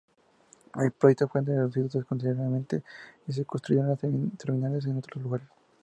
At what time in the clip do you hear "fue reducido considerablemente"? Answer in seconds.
1.27-2.81